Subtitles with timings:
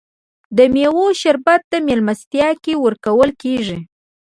[0.57, 3.79] د میوو شربت په میلمستیا کې ورکول کیږي.